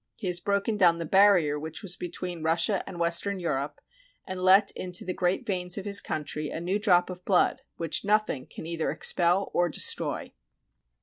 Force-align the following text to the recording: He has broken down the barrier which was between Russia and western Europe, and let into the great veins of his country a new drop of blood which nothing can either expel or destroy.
He 0.15 0.25
has 0.25 0.39
broken 0.39 0.77
down 0.77 0.97
the 0.97 1.05
barrier 1.05 1.59
which 1.59 1.83
was 1.83 1.95
between 1.95 2.41
Russia 2.41 2.83
and 2.87 2.99
western 2.99 3.39
Europe, 3.39 3.79
and 4.25 4.39
let 4.39 4.71
into 4.71 5.05
the 5.05 5.13
great 5.13 5.45
veins 5.45 5.77
of 5.77 5.85
his 5.85 6.01
country 6.01 6.49
a 6.49 6.59
new 6.59 6.79
drop 6.79 7.11
of 7.11 7.23
blood 7.23 7.61
which 7.77 8.03
nothing 8.03 8.47
can 8.47 8.65
either 8.65 8.89
expel 8.89 9.51
or 9.53 9.69
destroy. 9.69 10.33